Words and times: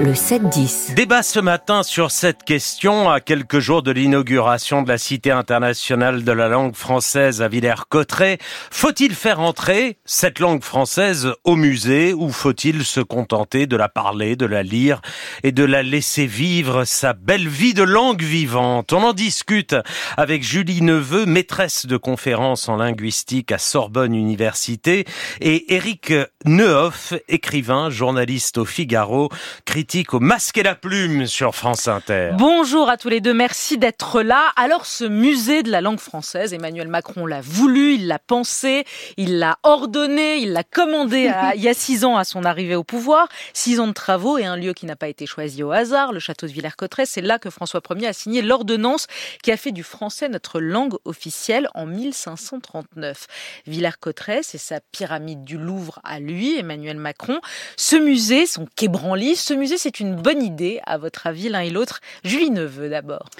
le 0.00 0.12
7-10. 0.14 0.94
Débat 0.94 1.22
ce 1.22 1.40
matin 1.40 1.82
sur 1.82 2.10
cette 2.10 2.44
question 2.44 3.10
à 3.10 3.20
quelques 3.20 3.58
jours 3.58 3.82
de 3.82 3.90
l'inauguration 3.90 4.80
de 4.80 4.88
la 4.88 4.96
Cité 4.96 5.30
internationale 5.30 6.24
de 6.24 6.32
la 6.32 6.48
langue 6.48 6.74
française 6.74 7.42
à 7.42 7.48
Villers-Cotterêts. 7.48 8.38
Faut-il 8.70 9.14
faire 9.14 9.40
entrer 9.40 9.98
cette 10.06 10.38
langue 10.38 10.64
française 10.64 11.34
au 11.44 11.54
musée 11.54 12.14
ou 12.14 12.30
faut-il 12.30 12.86
se 12.86 13.00
contenter 13.00 13.66
de 13.66 13.76
la 13.76 13.90
parler, 13.90 14.36
de 14.36 14.46
la 14.46 14.62
lire 14.62 15.02
et 15.42 15.52
de 15.52 15.64
la 15.64 15.82
laisser 15.82 16.24
vivre 16.24 16.84
sa 16.84 17.12
belle 17.12 17.48
vie 17.48 17.74
de 17.74 17.82
langue 17.82 18.22
vivante? 18.22 18.94
On 18.94 19.02
en 19.02 19.12
discute 19.12 19.76
avec 20.16 20.42
Julie 20.42 20.80
Neveu, 20.80 21.26
maîtresse 21.26 21.84
de 21.84 21.98
conférences 21.98 22.70
en 22.70 22.76
linguistique 22.76 23.52
à 23.52 23.58
Sorbonne 23.58 24.14
Université 24.14 25.04
et 25.42 25.74
Éric 25.74 26.14
Nehoff, 26.46 27.12
écrivain, 27.28 27.90
journaliste 27.90 28.56
au 28.56 28.64
Figaro, 28.64 29.28
critique 29.66 29.89
au 30.12 30.20
masque 30.20 30.56
et 30.56 30.62
la 30.62 30.76
plume 30.76 31.26
sur 31.26 31.52
France 31.52 31.88
Inter. 31.88 32.30
Bonjour 32.38 32.88
à 32.88 32.96
tous 32.96 33.08
les 33.08 33.20
deux, 33.20 33.34
merci 33.34 33.76
d'être 33.76 34.22
là. 34.22 34.52
Alors 34.54 34.86
ce 34.86 35.02
musée 35.02 35.64
de 35.64 35.70
la 35.70 35.80
langue 35.80 35.98
française, 35.98 36.54
Emmanuel 36.54 36.86
Macron 36.86 37.26
l'a 37.26 37.40
voulu, 37.40 37.94
il 37.94 38.06
l'a 38.06 38.20
pensé, 38.20 38.84
il 39.16 39.40
l'a 39.40 39.58
ordonné, 39.64 40.36
il 40.36 40.52
l'a 40.52 40.62
commandé 40.62 41.32
il 41.56 41.60
y 41.60 41.68
a 41.68 41.74
six 41.74 42.04
ans 42.04 42.16
à 42.16 42.22
son 42.22 42.44
arrivée 42.44 42.76
au 42.76 42.84
pouvoir. 42.84 43.26
Six 43.52 43.80
ans 43.80 43.88
de 43.88 43.92
travaux 43.92 44.38
et 44.38 44.44
un 44.44 44.56
lieu 44.56 44.74
qui 44.74 44.86
n'a 44.86 44.94
pas 44.94 45.08
été 45.08 45.26
choisi 45.26 45.64
au 45.64 45.72
hasard, 45.72 46.12
le 46.12 46.20
château 46.20 46.46
de 46.46 46.52
Villers-Cotterêts. 46.52 47.06
C'est 47.06 47.20
là 47.20 47.40
que 47.40 47.50
François 47.50 47.82
Ier 47.90 48.06
a 48.06 48.12
signé 48.12 48.42
l'ordonnance 48.42 49.08
qui 49.42 49.50
a 49.50 49.56
fait 49.56 49.72
du 49.72 49.82
français 49.82 50.28
notre 50.28 50.60
langue 50.60 50.94
officielle 51.04 51.68
en 51.74 51.86
1539. 51.86 53.26
Villers-Cotterêts, 53.66 54.42
c'est 54.44 54.58
sa 54.58 54.78
pyramide 54.92 55.42
du 55.42 55.58
Louvre 55.58 55.98
à 56.04 56.20
lui, 56.20 56.56
Emmanuel 56.56 56.96
Macron. 56.96 57.40
Ce 57.76 57.96
musée, 57.96 58.46
son 58.46 58.68
quai 58.76 58.86
Branly, 58.86 59.34
ce 59.34 59.52
musée 59.52 59.78
c'est 59.80 59.98
une 59.98 60.14
bonne 60.14 60.42
idée, 60.42 60.80
à 60.84 60.98
votre 60.98 61.26
avis, 61.26 61.48
l'un 61.48 61.60
et 61.60 61.70
l'autre 61.70 62.00
Julie 62.22 62.50
Neveu 62.50 62.90
d'abord. 62.90 63.30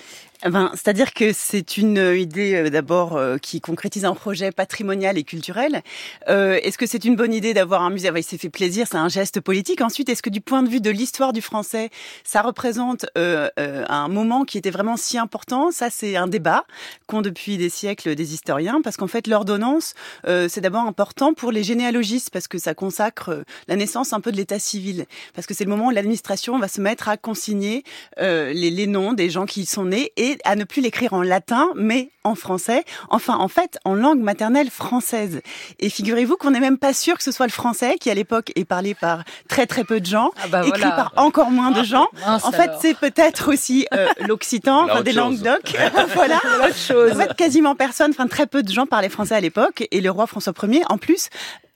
Ben, 0.49 0.71
c'est-à-dire 0.73 1.13
que 1.13 1.35
c'est 1.35 1.77
une 1.77 1.99
idée 2.17 2.55
euh, 2.55 2.71
d'abord 2.71 3.19
euh, 3.19 3.37
qui 3.37 3.61
concrétise 3.61 4.07
un 4.07 4.15
projet 4.15 4.53
patrimonial 4.53 5.19
et 5.19 5.23
culturel. 5.23 5.83
Euh, 6.29 6.59
est-ce 6.63 6.79
que 6.79 6.87
c'est 6.87 7.05
une 7.05 7.15
bonne 7.15 7.35
idée 7.35 7.53
d'avoir 7.53 7.83
un 7.83 7.91
musée? 7.91 8.09
Ah, 8.09 8.19
Il 8.19 8.23
s'est 8.23 8.39
fait 8.39 8.49
plaisir, 8.49 8.87
c'est 8.91 8.97
un 8.97 9.11
geste 9.11 9.41
politique. 9.41 9.83
Ensuite, 9.83 10.09
est-ce 10.09 10.23
que 10.23 10.31
du 10.31 10.41
point 10.41 10.63
de 10.63 10.71
vue 10.71 10.81
de 10.81 10.89
l'histoire 10.89 11.35
du 11.35 11.43
français, 11.43 11.91
ça 12.25 12.41
représente 12.41 13.07
un 13.17 14.09
moment 14.09 14.45
qui 14.45 14.57
était 14.57 14.71
vraiment 14.71 14.97
si 14.97 15.19
important? 15.19 15.71
Ça, 15.71 15.91
c'est 15.91 16.17
un 16.17 16.27
débat 16.27 16.65
qu'ont 17.07 17.21
depuis 17.21 17.59
des 17.59 17.69
siècles 17.69 18.15
des 18.15 18.35
historiens, 18.35 18.81
parce 18.83 18.97
qu'en 18.97 19.07
fait, 19.07 19.27
l'ordonnance, 19.27 19.95
c'est 20.25 20.61
d'abord 20.61 20.83
important 20.83 21.35
pour 21.35 21.53
les 21.53 21.63
généalogistes, 21.63 22.31
parce 22.31 22.49
que 22.49 22.59
ça 22.59 22.75
consacre 22.75 23.45
la 23.69 23.77
naissance 23.77 24.13
un 24.13 24.21
peu 24.21 24.33
de 24.33 24.37
l'état 24.37 24.59
civil, 24.59 25.07
parce 25.35 25.47
que 25.47 25.55
c'est 25.55 25.65
le 25.65 25.71
moment 25.71 25.89
où 25.89 25.91
l'administration 25.91 26.59
va 26.59 26.69
se 26.69 26.81
mettre 26.81 27.09
à 27.09 27.17
consigner 27.17 27.85
les, 28.19 28.71
les 28.71 28.87
noms 28.87 29.13
des 29.13 29.31
gens 29.31 29.47
qui 29.47 29.63
y 29.63 29.67
sont 29.67 29.85
nés 29.85 30.13
et 30.17 30.30
à 30.45 30.57
ne 30.57 30.65
plus 30.65 30.83
l'écrire 30.83 31.13
en 31.13 31.23
latin, 31.23 31.69
mais 31.75 32.11
en 32.25 32.35
français. 32.35 32.85
Enfin, 33.09 33.37
en 33.37 33.49
fait, 33.49 33.79
en 33.85 33.95
langue 33.95 34.21
maternelle 34.21 34.71
française. 34.71 35.41
Et 35.79 35.89
figurez-vous 35.89 36.37
qu'on 36.37 36.51
n'est 36.51 36.61
même 36.61 36.79
pas 36.79 36.93
sûr 36.93 37.17
que 37.17 37.23
ce 37.23 37.33
soit 37.33 37.47
le 37.47 37.53
français 37.53 37.97
qui, 37.99 38.11
à 38.11 38.15
l'époque, 38.15 38.53
est 38.57 38.65
parlé 38.65 38.95
par 38.95 39.25
très 39.49 39.67
très 39.67 39.85
peu 39.85 40.01
de 40.01 40.07
gens, 40.07 40.33
ah 40.43 40.49
bah 40.49 40.67
écrit 40.67 40.83
par 40.83 41.13
encore 41.17 41.51
moins 41.51 41.71
de 41.71 41.83
gens. 41.83 42.09
en 42.27 42.53
fait, 42.53 42.71
c'est 42.81 42.95
peut-être 42.95 43.53
aussi 43.53 43.87
euh, 43.95 44.09
l'occitan, 44.21 44.85
enfin, 44.91 45.03
des 45.03 45.13
langues 45.13 45.41
doc. 45.41 45.77
voilà. 46.15 46.41
Chose. 46.75 47.13
En 47.13 47.17
fait, 47.17 47.35
quasiment 47.35 47.75
personne, 47.75 48.11
enfin 48.11 48.27
très 48.27 48.47
peu 48.47 48.63
de 48.63 48.73
gens 48.73 48.87
parlaient 48.87 49.09
français 49.09 49.35
à 49.35 49.41
l'époque. 49.41 49.87
Et 49.91 50.01
le 50.01 50.11
roi 50.11 50.27
François 50.27 50.53
Ier, 50.63 50.83
en 50.89 50.99
plus, 50.99 51.31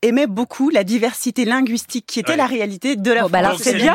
aimait 0.05 0.27
beaucoup 0.27 0.71
la 0.71 0.85
diversité 0.85 1.45
linguistique 1.45 2.07
qui 2.07 2.21
était 2.21 2.37
la 2.37 2.47
réalité 2.47 2.97
de 2.97 3.13
la 3.13 3.23
bon, 3.23 3.31
bah 3.31 3.39
alors 3.39 3.59
c'est 3.59 3.75
bien 3.75 3.95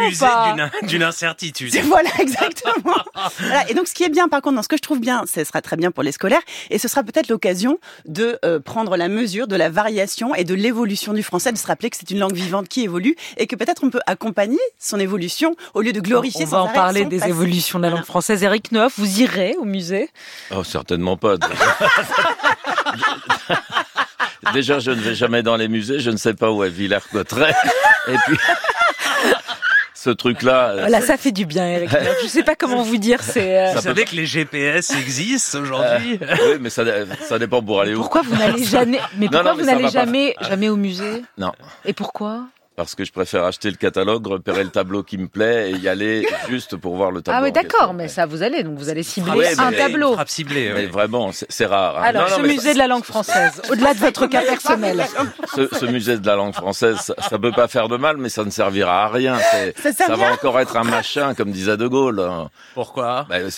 d'une 0.84 1.04
incertitude. 1.04 1.76
Voilà, 1.84 2.10
exactement. 2.20 2.96
voilà. 3.40 3.70
Et 3.70 3.74
donc, 3.74 3.88
ce 3.88 3.94
qui 3.94 4.04
est 4.04 4.10
bien, 4.10 4.28
par 4.28 4.42
contre, 4.42 4.56
dans 4.56 4.64
ce 4.64 4.67
que 4.67 4.78
je 4.78 4.82
trouve 4.82 5.00
bien, 5.00 5.23
ce 5.32 5.44
sera 5.44 5.61
très 5.61 5.78
bien 5.78 5.92
pour 5.92 6.04
les 6.04 6.11
scolaires, 6.11 6.42
et 6.70 6.78
ce 6.78 6.88
sera 6.88 7.04
peut-être 7.04 7.30
l'occasion 7.30 7.80
de 8.06 8.39
euh, 8.45 8.60
prendre 8.60 8.98
la 8.98 9.08
mesure 9.08 9.48
de 9.48 9.56
la 9.56 9.70
variation 9.70 10.36
et 10.36 10.44
de 10.44 10.54
l'évolution 10.54 11.14
du 11.14 11.23
français, 11.23 11.52
de 11.52 11.58
se 11.58 11.67
rappeler 11.67 11.89
que 11.89 11.98
c'est 11.98 12.12
une 12.12 12.20
langue 12.20 12.33
vivante 12.33 12.67
qui 12.67 12.83
évolue, 12.83 13.16
et 13.38 13.48
que 13.48 13.56
peut-être 13.56 13.83
on 13.83 13.89
peut 13.89 14.02
accompagner 14.06 14.60
son 14.78 15.00
évolution 15.00 15.56
au 15.73 15.82
lieu 15.82 15.94
de 15.94 16.02
glorifier. 16.02 16.45
On 16.45 16.50
va 16.50 16.64
en 16.64 16.70
parler 16.70 17.06
des 17.06 17.28
évolutions 17.28 17.80
de 17.80 17.83
la 17.83 17.92
langue 17.92 18.06
française. 18.06 18.44
Eric 18.44 18.72
Neuf, 18.72 18.94
vous 18.98 19.22
irez 19.22 19.56
au 19.60 19.66
musée? 19.66 20.10
Oh, 20.52 20.64
certainement 20.64 21.17
pas. 21.17 21.36
Déjà, 24.54 24.80
je 24.80 24.92
ne 24.92 25.02
vais 25.02 25.16
jamais 25.16 25.44
dans 25.44 25.55
les 25.55 25.67
musées, 25.67 26.00
je 26.00 26.11
ne 26.11 26.17
sais 26.17 26.33
pas 26.33 26.52
où 26.52 26.64
est 26.64 26.70
Villers-Cotterêts. 26.70 27.55
Et 28.08 28.16
puis, 28.26 28.38
ce 30.00 30.10
truc-là. 30.10 30.76
Voilà, 30.80 31.00
euh, 31.00 31.02
ça 31.02 31.17
fait 31.17 31.32
du 31.32 31.45
bien, 31.45 31.67
Eric. 31.67 31.89
Je 32.20 32.23
ne 32.23 32.30
sais 32.30 32.44
pas 32.44 32.55
comment 32.55 32.83
vous 32.83 32.98
dire. 32.98 33.22
C'est. 33.22 33.60
Euh, 33.60 33.73
vous 33.73 33.82
savez 33.82 34.05
que 34.05 34.16
les 34.16 34.26
GPS 34.26 34.92
existent 34.92 35.60
aujourd'hui. 35.60 36.20
Euh, 36.22 36.36
oui, 36.52 36.58
mais 36.61 36.70
ça, 36.70 36.83
ça 37.27 37.38
dépend 37.38 37.61
pour 37.61 37.82
aller 37.82 37.94
où. 37.94 38.00
Pourquoi 38.00 38.22
vous 38.22 38.36
n'allez 38.36 38.64
jamais 38.64 39.00
Mais 39.17 39.27
pourquoi 39.27 39.54
vous 39.54 39.64
n'allez 39.64 39.89
jamais, 39.89 40.36
jamais 40.42 40.70
au 40.70 40.77
musée? 40.77 41.23
Non. 41.38 41.52
Et 41.86 41.94
pourquoi? 41.94 42.45
Parce 42.80 42.95
que 42.95 43.04
je 43.04 43.12
préfère 43.12 43.44
acheter 43.44 43.70
le 43.70 43.76
catalogue, 43.76 44.26
repérer 44.26 44.64
le 44.64 44.70
tableau 44.70 45.04
qui 45.04 45.17
me 45.17 45.28
plaît 45.28 45.72
et 45.72 45.76
y 45.76 45.90
aller 45.90 46.26
juste 46.48 46.78
pour 46.78 46.95
voir 46.95 47.12
le 47.12 47.22
tableau. 47.22 47.42
Ah 47.42 47.44
oui, 47.44 47.52
d'accord, 47.52 47.94
mais 47.94 48.08
ça 48.08 48.26
vous 48.26 48.42
allez, 48.42 48.64
donc 48.64 48.78
vous 48.78 48.88
allez 48.88 49.04
cibler 49.04 49.50
un 49.58 49.73
tableau. 49.73 50.16
Ciblé, 50.26 50.72
mais 50.73 50.86
vraiment, 50.86 51.32
c'est 51.34 51.66
rare. 51.66 51.98
Hein. 51.98 52.04
Alors, 52.04 52.30
ce 52.30 52.42
musée 52.42 52.72
de 52.72 52.78
la 52.78 52.88
langue 52.88 53.04
française, 53.04 53.62
au-delà 53.70 53.94
de 53.94 54.00
votre 54.00 54.28
cas 54.28 54.44
personnel. 54.44 55.06
Ce, 55.56 55.86
musée 55.88 56.20
de 56.20 56.26
la 56.26 56.38
langue 56.38 56.54
française, 56.54 56.95
ça, 57.02 57.16
ne 57.34 57.38
peut 57.38 57.52
pas 57.52 57.68
faire 57.68 57.89
de 57.89 57.98
mal, 57.98 58.16
mais 58.16 58.30
ça 58.30 58.45
ne 58.45 58.50
servira 58.50 59.04
à 59.04 59.08
rien. 59.10 59.38
Ça, 59.76 60.16
va 60.16 60.32
encore 60.32 60.58
être 60.62 60.78
un 60.78 60.86
machin, 60.86 61.34
comme 61.34 61.52
disait 61.52 61.76
De 61.76 61.88
Gaulle. 61.88 62.26
Pourquoi? 62.76 63.26
Ben, 63.28 63.50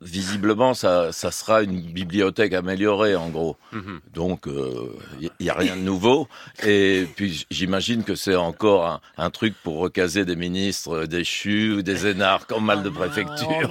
visiblement, 0.00 0.72
ça, 0.72 1.12
ça 1.12 1.30
sera 1.30 1.62
une 1.62 1.82
bibliothèque 1.82 2.54
améliorée, 2.54 3.14
en 3.14 3.28
gros. 3.28 3.58
Mhm. 3.72 4.00
Donc, 4.14 4.44
il 4.46 4.52
euh, 4.52 5.28
n'y 5.38 5.50
a 5.50 5.54
rien 5.54 5.76
de 5.76 5.82
nouveau. 5.82 6.28
Et 6.64 7.06
puis, 7.14 7.44
j'imagine 7.50 8.04
que 8.04 8.14
c'est 8.14 8.36
encore 8.36 8.69
un, 9.16 9.30
truc 9.30 9.54
pour 9.62 9.78
recaser 9.78 10.24
des 10.24 10.36
ministres 10.36 11.04
déchus 11.06 11.72
ou 11.72 11.82
des 11.82 12.06
énarques 12.06 12.52
en 12.52 12.60
mal 12.60 12.82
de 12.82 12.88
préfecture. 12.88 13.70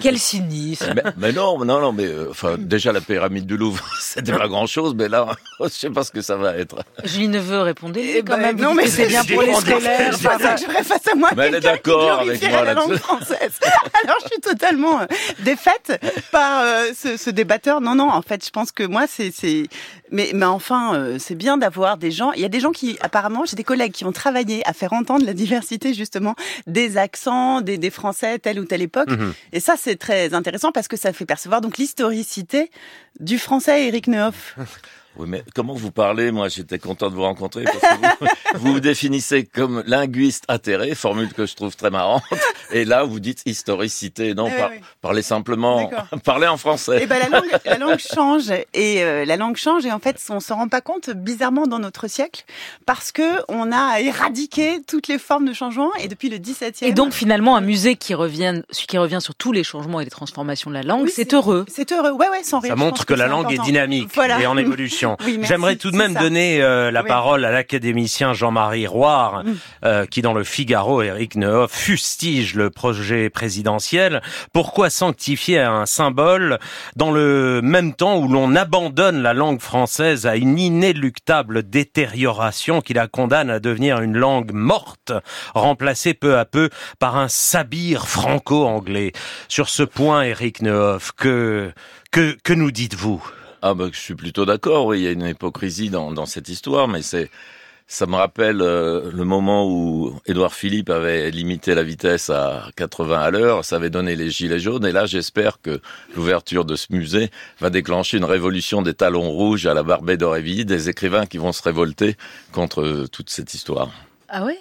quel 0.00 0.18
cynisme 0.18 0.94
mais, 1.16 1.32
non, 1.32 1.64
non, 1.64 1.80
non, 1.80 1.92
mais 1.92 2.06
euh, 2.06 2.28
enfin, 2.30 2.56
déjà 2.58 2.92
la 2.92 3.00
pyramide 3.00 3.46
du 3.46 3.56
Louvre, 3.56 3.82
c'était 4.00 4.32
pas 4.32 4.48
grand-chose, 4.48 4.94
mais 4.94 5.08
là, 5.08 5.26
je 5.60 5.68
sais 5.68 5.90
pas 5.90 6.04
ce 6.04 6.10
que 6.10 6.20
ça 6.20 6.36
va 6.36 6.56
être. 6.56 6.76
Julie 7.04 7.28
Neveu 7.28 7.60
répondait 7.60 8.18
eh 8.18 8.22
quand 8.22 8.36
ben, 8.36 8.42
même. 8.42 8.60
Non, 8.60 8.74
mais 8.74 8.86
c'est 8.86 9.06
bien 9.06 9.24
pour 9.24 9.42
les 9.42 9.54
scolaires. 9.54 10.12
Je 10.12 10.82
face 10.82 11.06
à 11.08 11.14
moi. 11.14 11.30
Mais 11.36 11.46
elle 11.46 11.56
est 11.56 11.60
d'accord 11.60 12.20
avec 12.20 12.42
moi 12.48 12.64
la 12.64 12.74
langue 12.74 12.96
française. 12.96 13.58
Alors, 14.04 14.16
je 14.22 14.28
suis 14.28 14.40
totalement 14.40 15.00
défaite 15.40 16.00
par 16.30 16.60
euh, 16.62 16.86
ce, 16.94 17.16
ce, 17.16 17.30
débatteur. 17.30 17.80
Non, 17.80 17.94
non, 17.94 18.10
en 18.10 18.22
fait, 18.22 18.44
je 18.44 18.50
pense 18.50 18.72
que 18.72 18.84
moi, 18.84 19.06
c'est, 19.08 19.32
mais, 20.10 20.30
mais 20.34 20.46
enfin, 20.46 20.94
euh, 20.94 21.18
c'est 21.18 21.34
bien 21.34 21.58
d'avoir 21.58 21.96
des 21.96 22.10
gens. 22.10 22.32
Il 22.32 22.40
y 22.40 22.44
a 22.44 22.48
des 22.48 22.60
gens 22.60 22.72
qui, 22.72 22.96
apparemment, 23.00 23.44
j'ai 23.44 23.56
des 23.56 23.64
collègues 23.64 23.92
qui 23.92 24.04
ont 24.04 24.12
travaillé 24.12 24.66
à 24.66 24.72
faire 24.72 24.92
entendre 24.92 25.24
la 25.24 25.34
diversité 25.34 25.94
justement 25.94 26.34
des 26.66 26.96
accents, 26.96 27.60
des, 27.60 27.78
des 27.78 27.90
Français 27.90 28.38
telle 28.38 28.60
ou 28.60 28.64
telle 28.64 28.82
époque. 28.82 29.10
Mhm. 29.10 29.34
Et 29.52 29.60
ça, 29.60 29.74
c'est 29.78 29.96
très 29.96 30.34
intéressant 30.34 30.72
parce 30.72 30.88
que 30.88 30.96
ça 30.96 31.12
fait 31.12 31.26
percevoir 31.26 31.60
donc 31.60 31.78
l'historicité 31.78 32.70
du 33.20 33.38
Français 33.38 33.86
Eric 33.86 34.06
Nehoff. 34.06 34.56
Oui, 35.18 35.26
mais 35.28 35.42
comment 35.54 35.74
vous 35.74 35.90
parlez 35.90 36.30
Moi, 36.30 36.48
j'étais 36.48 36.78
content 36.78 37.08
de 37.08 37.14
vous 37.14 37.22
rencontrer 37.22 37.64
parce 37.64 37.78
que 37.78 38.26
vous, 38.58 38.72
vous, 38.74 38.80
définissez 38.80 39.44
comme 39.44 39.82
linguiste 39.86 40.44
atterré, 40.48 40.94
formule 40.94 41.32
que 41.32 41.46
je 41.46 41.54
trouve 41.54 41.74
très 41.74 41.90
marrante. 41.90 42.22
Et 42.72 42.84
là, 42.84 43.04
vous 43.04 43.20
dites 43.20 43.42
historicité. 43.46 44.34
Non, 44.34 44.50
parlez 45.00 45.22
simplement, 45.22 45.90
parlez 46.24 46.46
en 46.46 46.56
français. 46.56 46.98
Eh 47.02 47.06
ben, 47.06 47.18
la 47.18 47.28
langue, 47.28 47.50
la 47.64 47.78
langue 47.78 47.98
change 47.98 48.50
et 48.74 49.02
euh, 49.02 49.24
la 49.24 49.36
langue 49.36 49.56
change 49.56 49.86
et 49.86 49.92
en 49.92 49.98
fait, 49.98 50.20
on 50.28 50.40
s'en 50.40 50.56
rend 50.56 50.68
pas 50.68 50.80
compte 50.80 51.10
bizarrement 51.10 51.66
dans 51.66 51.78
notre 51.78 52.08
siècle 52.08 52.44
parce 52.84 53.12
que 53.12 53.42
on 53.48 53.72
a 53.72 54.00
éradiqué 54.00 54.80
toutes 54.86 55.08
les 55.08 55.18
formes 55.18 55.46
de 55.46 55.52
changement 55.52 55.94
et 55.94 56.08
depuis 56.08 56.28
le 56.28 56.38
17e. 56.38 56.84
Et 56.84 56.92
donc 56.92 57.12
finalement, 57.12 57.56
un 57.56 57.60
musée 57.60 57.96
qui 57.96 58.14
revient, 58.14 58.62
qui 58.70 58.98
revient 58.98 59.20
sur 59.20 59.34
tous 59.34 59.52
les 59.52 59.64
changements 59.64 60.00
et 60.00 60.04
les 60.04 60.10
transformations 60.10 60.70
de 60.70 60.74
la 60.74 60.82
langue, 60.82 61.08
c'est 61.08 61.32
heureux. 61.34 61.64
C'est 61.68 61.92
heureux. 61.92 62.10
Ouais, 62.10 62.28
ouais, 62.28 62.42
sans 62.42 62.60
Ça 62.60 62.76
montre 62.76 63.06
que, 63.06 63.14
la 63.14 63.28
langue 63.28 63.52
est 63.52 63.58
dynamique 63.58 64.10
et 64.40 64.46
en 64.46 64.56
évolution. 64.56 65.05
J'aimerais 65.42 65.76
tout 65.76 65.90
de 65.90 65.96
même 65.96 66.14
donner 66.14 66.62
euh, 66.62 66.90
la 66.90 67.04
parole 67.04 67.44
à 67.44 67.52
l'académicien 67.52 68.32
Jean-Marie 68.32 68.86
Roire, 68.86 69.44
mm. 69.44 69.54
euh, 69.84 70.06
qui 70.06 70.22
dans 70.22 70.32
le 70.32 70.44
Figaro, 70.44 71.02
Eric 71.02 71.36
Nehoff, 71.36 71.72
fustige 71.72 72.54
le 72.54 72.70
projet 72.70 73.30
présidentiel. 73.30 74.22
Pourquoi 74.52 74.90
sanctifier 74.90 75.60
un 75.60 75.86
symbole 75.86 76.58
dans 76.96 77.10
le 77.10 77.60
même 77.62 77.94
temps 77.94 78.18
où 78.18 78.28
l'on 78.28 78.56
abandonne 78.56 79.22
la 79.22 79.34
langue 79.34 79.60
française 79.60 80.26
à 80.26 80.36
une 80.36 80.58
inéluctable 80.58 81.68
détérioration 81.68 82.80
qui 82.80 82.94
la 82.94 83.06
condamne 83.06 83.50
à 83.50 83.60
devenir 83.60 84.00
une 84.00 84.16
langue 84.16 84.52
morte, 84.52 85.12
remplacée 85.54 86.14
peu 86.14 86.38
à 86.38 86.44
peu 86.44 86.70
par 86.98 87.16
un 87.16 87.28
sabir 87.28 88.08
franco-anglais? 88.08 89.12
Sur 89.48 89.68
ce 89.68 89.82
point, 89.82 90.22
Eric 90.22 90.62
Nehoff, 90.62 91.12
que, 91.12 91.72
que, 92.10 92.36
que 92.42 92.52
nous 92.52 92.70
dites-vous? 92.70 93.22
Ah 93.62 93.74
bah 93.74 93.86
je 93.90 93.98
suis 93.98 94.14
plutôt 94.14 94.44
d'accord, 94.44 94.86
oui, 94.86 95.00
il 95.00 95.04
y 95.04 95.08
a 95.08 95.12
une 95.12 95.26
hypocrisie 95.26 95.90
dans, 95.90 96.12
dans 96.12 96.26
cette 96.26 96.48
histoire, 96.48 96.88
mais 96.88 97.02
c'est 97.02 97.30
ça 97.88 98.06
me 98.06 98.16
rappelle 98.16 98.62
euh, 98.62 99.12
le 99.12 99.24
moment 99.24 99.68
où 99.68 100.12
Édouard 100.26 100.52
Philippe 100.52 100.90
avait 100.90 101.30
limité 101.30 101.74
la 101.74 101.84
vitesse 101.84 102.30
à 102.30 102.68
80 102.76 103.20
à 103.20 103.30
l'heure, 103.30 103.64
ça 103.64 103.76
avait 103.76 103.90
donné 103.90 104.16
les 104.16 104.28
gilets 104.28 104.58
jaunes, 104.58 104.84
et 104.84 104.92
là 104.92 105.06
j'espère 105.06 105.60
que 105.60 105.80
l'ouverture 106.16 106.64
de 106.64 106.74
ce 106.74 106.88
musée 106.90 107.30
va 107.60 107.70
déclencher 107.70 108.16
une 108.16 108.24
révolution 108.24 108.82
des 108.82 108.94
talons 108.94 109.30
rouges 109.30 109.66
à 109.66 109.74
la 109.74 109.84
Barbet 109.84 110.16
d'Aurevilly, 110.16 110.64
des 110.64 110.88
écrivains 110.88 111.26
qui 111.26 111.38
vont 111.38 111.52
se 111.52 111.62
révolter 111.62 112.16
contre 112.52 113.06
toute 113.12 113.30
cette 113.30 113.54
histoire. 113.54 113.90
Ah 114.28 114.44
oui? 114.44 114.54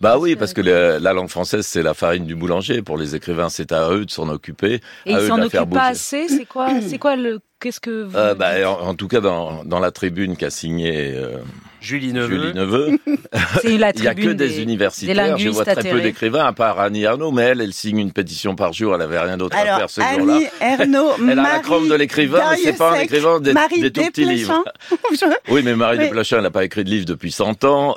Bah 0.00 0.18
oui, 0.18 0.36
parce 0.36 0.52
que 0.52 0.60
la 0.60 1.12
langue 1.12 1.28
française, 1.28 1.66
c'est 1.66 1.82
la 1.82 1.94
farine 1.94 2.26
du 2.26 2.34
boulanger. 2.34 2.82
Pour 2.82 2.98
les 2.98 3.14
écrivains, 3.14 3.48
c'est 3.48 3.72
à 3.72 3.90
eux 3.90 4.04
de 4.04 4.10
s'en 4.10 4.28
occuper. 4.28 4.80
Et 5.06 5.12
ils 5.12 5.26
s'en 5.26 5.40
occupent 5.40 5.70
pas 5.70 5.86
assez. 5.86 6.28
C'est 6.28 6.44
quoi, 6.44 6.68
c'est 6.86 6.98
quoi 6.98 7.16
le, 7.16 7.40
qu'est-ce 7.60 7.80
que 7.80 8.04
vous... 8.04 8.16
euh, 8.16 8.34
bah, 8.34 8.70
en, 8.70 8.88
en, 8.88 8.94
tout 8.94 9.08
cas, 9.08 9.20
dans, 9.20 9.64
dans 9.64 9.78
la 9.80 9.90
tribune 9.90 10.36
qu'a 10.36 10.50
signé 10.50 11.14
euh, 11.14 11.38
Julie 11.86 12.12
Neveu. 12.12 12.28
Julie 12.28 12.54
Neveu. 12.54 12.98
La 13.78 13.92
Il 13.94 14.02
y 14.02 14.08
a 14.08 14.14
que 14.14 14.20
des, 14.20 14.34
des 14.34 14.60
universitaires. 14.62 15.36
des 15.36 15.44
Je 15.44 15.50
vois 15.50 15.64
très 15.64 15.88
peu 15.88 16.00
d'écrivains, 16.00 16.44
à 16.44 16.52
part 16.52 16.80
Annie 16.80 17.06
Arnaud, 17.06 17.30
mais 17.30 17.42
elle, 17.42 17.60
elle 17.60 17.72
signe 17.72 17.98
une 17.98 18.12
pétition 18.12 18.56
par 18.56 18.72
jour. 18.72 18.94
Elle 18.94 19.02
avait 19.02 19.20
rien 19.20 19.36
d'autre 19.36 19.56
à 19.56 19.64
faire 19.78 19.90
ce 19.90 20.00
jour-là. 20.00 20.34
Annie 20.34 20.46
Elle 20.60 20.80
a 20.98 21.16
Marie 21.18 21.36
la 21.36 21.58
chrome 21.60 21.88
de 21.88 21.94
l'écrivain, 21.94 22.40
mais 22.50 22.56
c'est 22.56 22.76
pas 22.76 22.92
un 22.96 23.00
écrivain 23.00 23.38
des, 23.40 23.52
Marie 23.52 23.80
des 23.80 23.92
tout 23.92 24.02
petits 24.02 24.24
livres. 24.24 24.64
Desplechin. 25.10 25.34
Oui, 25.48 25.62
mais 25.64 25.74
Marie 25.76 25.98
Oui. 25.98 26.04
Desplechin, 26.04 26.38
elle 26.38 26.42
n'a 26.42 26.50
pas 26.50 26.64
écrit 26.64 26.82
de 26.84 26.90
livre 26.90 27.04
depuis 27.06 27.30
100 27.30 27.62
ans. 27.64 27.94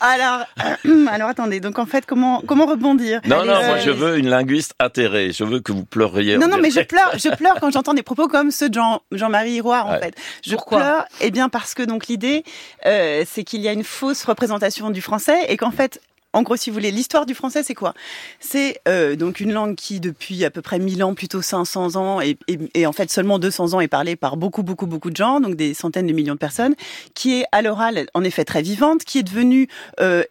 Alors, 0.00 0.44
euh, 0.86 1.06
alors 1.10 1.28
attendez. 1.30 1.60
Donc 1.60 1.78
en 1.78 1.86
fait, 1.86 2.04
comment 2.06 2.42
comment 2.46 2.66
rebondir? 2.66 3.20
Non, 3.24 3.40
Allez, 3.40 3.48
non, 3.48 3.54
euh, 3.56 3.66
moi 3.66 3.78
je 3.78 3.90
veux 3.90 4.18
une 4.18 4.28
linguiste 4.28 4.74
atterrée. 4.78 5.32
Je 5.32 5.44
veux 5.44 5.60
que 5.60 5.72
vous 5.72 5.84
pleuriez. 5.84 6.36
Non, 6.36 6.46
en 6.46 6.50
non, 6.50 6.58
mais 6.60 6.70
je 6.70 6.80
pleure, 6.80 7.12
je 7.16 7.34
pleure 7.34 7.54
quand 7.60 7.70
j'entends 7.70 7.94
des 7.94 8.02
propos 8.02 8.28
comme 8.28 8.50
ceux 8.50 8.68
de 8.68 8.74
Jean, 8.74 9.00
Jean-Marie 9.12 9.60
Roy, 9.60 9.82
en 9.84 9.90
Ouais. 9.92 10.00
fait. 10.00 10.14
Je 10.46 10.56
pleure, 10.56 11.04
eh 11.20 11.30
bien, 11.30 11.48
parce 11.48 11.74
que 11.74 11.82
donc 11.82 12.06
l'idée, 12.08 12.44
euh, 12.90 13.24
c'est 13.26 13.44
qu'il 13.44 13.60
y 13.60 13.68
a 13.68 13.72
une 13.72 13.84
fausse 13.84 14.24
représentation 14.24 14.90
du 14.90 15.00
français 15.00 15.46
et 15.48 15.56
qu'en 15.56 15.70
fait, 15.70 16.00
en 16.32 16.42
gros, 16.42 16.56
si 16.56 16.70
vous 16.70 16.74
voulez, 16.74 16.90
l'histoire 16.90 17.26
du 17.26 17.34
français, 17.34 17.62
c'est 17.62 17.74
quoi? 17.74 17.92
C'est 18.38 18.80
euh, 18.86 19.16
donc 19.16 19.40
une 19.40 19.52
langue 19.52 19.74
qui, 19.74 19.98
depuis 20.00 20.44
à 20.44 20.50
peu 20.50 20.62
près 20.62 20.78
1000 20.78 21.02
ans, 21.02 21.14
plutôt 21.14 21.42
500 21.42 21.96
ans, 21.96 22.20
et, 22.20 22.36
et, 22.46 22.58
et 22.74 22.86
en 22.86 22.92
fait 22.92 23.10
seulement 23.10 23.38
200 23.38 23.74
ans 23.74 23.80
est 23.80 23.88
parlée 23.88 24.14
par 24.16 24.36
beaucoup, 24.36 24.62
beaucoup, 24.62 24.86
beaucoup 24.86 25.10
de 25.10 25.16
gens, 25.16 25.40
donc 25.40 25.56
des 25.56 25.74
centaines 25.74 26.06
de 26.06 26.12
millions 26.12 26.34
de 26.34 26.38
personnes, 26.38 26.74
qui 27.14 27.40
est 27.40 27.44
à 27.52 27.62
l'oral, 27.62 28.06
en 28.14 28.22
effet, 28.22 28.44
très 28.44 28.62
vivante, 28.62 29.04
qui 29.04 29.18
est 29.18 29.22
devenue, 29.22 29.68
euh, 30.00 30.22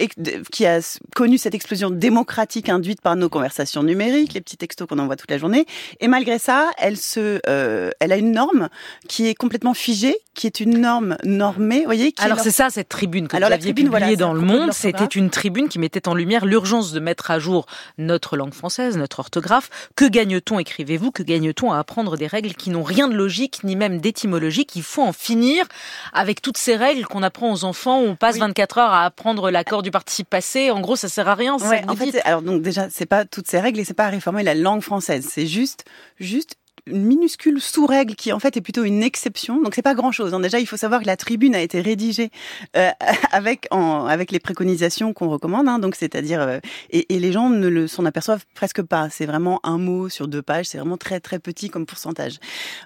qui 0.51 0.65
a 0.65 0.79
connu 1.15 1.37
cette 1.37 1.53
explosion 1.55 1.89
démocratique 1.89 2.69
induite 2.69 3.01
par 3.01 3.15
nos 3.15 3.27
conversations 3.29 3.83
numériques, 3.83 4.33
les 4.33 4.41
petits 4.41 4.57
textos 4.57 4.87
qu'on 4.87 4.99
envoie 4.99 5.15
toute 5.17 5.31
la 5.31 5.37
journée, 5.37 5.65
et 5.99 6.07
malgré 6.07 6.39
ça, 6.39 6.71
elle 6.77 6.97
se, 6.97 7.39
euh, 7.47 7.89
elle 7.99 8.11
a 8.13 8.17
une 8.17 8.31
norme 8.31 8.69
qui 9.07 9.27
est 9.27 9.35
complètement 9.35 9.73
figée, 9.73 10.15
qui 10.33 10.47
est 10.47 10.61
une 10.61 10.79
norme 10.79 11.17
normée, 11.25 11.79
vous 11.79 11.85
voyez 11.85 12.11
qui 12.13 12.23
Alors 12.23 12.37
leur- 12.37 12.43
c'est 12.43 12.51
ça 12.51 12.69
cette 12.69 12.87
tribune 12.89 13.27
que 13.27 13.35
Alors, 13.35 13.47
vous 13.47 13.51
la 13.51 13.55
aviez 13.55 13.73
tribune, 13.73 13.89
voilà, 13.89 14.15
dans 14.15 14.33
le 14.33 14.39
Monde, 14.41 14.71
c'était 14.71 15.03
une 15.05 15.29
tribune 15.29 15.67
qui 15.67 15.79
mettait 15.89 16.07
en 16.07 16.13
lumière 16.13 16.45
l'urgence 16.45 16.91
de 16.91 16.99
mettre 16.99 17.31
à 17.31 17.39
jour 17.39 17.65
notre 17.97 18.37
langue 18.37 18.53
française, 18.53 18.95
notre 18.95 19.19
orthographe. 19.21 19.71
Que 19.95 20.05
gagne-t-on, 20.05 20.59
écrivez-vous, 20.59 21.09
que 21.09 21.23
gagne-t-on 21.23 21.71
à 21.71 21.79
apprendre 21.79 22.15
des 22.15 22.27
règles 22.27 22.53
qui 22.53 22.69
n'ont 22.69 22.83
rien 22.83 23.07
de 23.07 23.15
logique 23.15 23.63
ni 23.63 23.75
même 23.75 23.99
d'étymologique? 23.99 24.75
Il 24.75 24.83
faut 24.83 25.01
en 25.01 25.13
finir 25.13 25.65
avec 26.13 26.43
toutes 26.43 26.57
ces 26.59 26.75
règles 26.75 27.07
qu'on 27.07 27.23
apprend 27.23 27.51
aux 27.51 27.63
enfants 27.63 28.01
où 28.01 28.05
on 28.05 28.15
passe 28.15 28.35
Oui. 28.35 28.41
24 28.41 28.77
heures 28.77 28.91
à 28.91 29.05
apprendre 29.05 29.49
l'accord 29.49 29.81
du 29.81 29.89
participe 29.89 30.29
passé. 30.29 30.69
En 30.69 30.79
gros, 30.79 30.95
ça 30.95 31.09
sert 31.09 31.27
à 31.27 31.33
rien. 31.33 31.57
Ouais, 31.57 31.83
en 31.87 31.95
fait, 31.95 32.21
alors 32.23 32.43
donc 32.43 32.61
déjà, 32.61 32.87
c'est 32.91 33.07
pas 33.07 33.25
toutes 33.25 33.47
ces 33.47 33.59
règles 33.59 33.79
et 33.79 33.83
c'est 33.83 33.95
pas 33.95 34.05
à 34.05 34.09
réformer 34.09 34.43
la 34.43 34.53
langue 34.53 34.81
française. 34.81 35.27
C'est 35.27 35.47
juste, 35.47 35.85
juste 36.19 36.55
une 36.89 37.03
minuscule 37.03 37.59
sous-règle 37.61 38.15
qui 38.15 38.31
en 38.33 38.39
fait 38.39 38.57
est 38.57 38.61
plutôt 38.61 38.83
une 38.83 39.03
exception. 39.03 39.61
Donc 39.61 39.75
c'est 39.75 39.81
pas 39.81 39.93
grand-chose. 39.95 40.33
hein. 40.33 40.39
Déjà, 40.39 40.59
il 40.59 40.65
faut 40.67 40.77
savoir 40.77 41.01
que 41.01 41.07
la 41.07 41.17
tribune 41.17 41.55
a 41.55 41.61
été 41.61 41.81
rédigée 41.81 42.31
euh, 42.77 42.89
avec 43.31 43.67
en, 43.71 44.05
avec 44.05 44.31
les 44.31 44.39
préconisations 44.39 45.13
qu'on 45.13 45.29
recommande. 45.29 45.67
hein. 45.67 45.79
donc 45.79 45.95
c'est-à-dire 45.95 46.41
euh, 46.41 46.59
et, 46.89 47.13
et 47.15 47.19
les 47.19 47.31
gens 47.31 47.49
ne 47.49 47.67
le 47.67 47.87
s'en 47.87 48.05
aperçoivent 48.05 48.43
presque 48.55 48.81
pas. 48.81 49.09
C'est 49.09 49.25
vraiment 49.25 49.59
un 49.63 49.77
mot 49.77 50.09
sur 50.09 50.27
deux 50.27 50.41
pages. 50.41 50.65
C'est 50.67 50.77
vraiment 50.77 50.97
très 50.97 51.19
très 51.19 51.39
petit 51.39 51.69
comme 51.69 51.85
pourcentage. 51.85 52.37